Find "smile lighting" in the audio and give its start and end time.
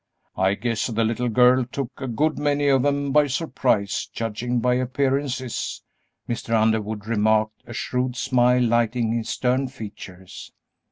8.15-9.11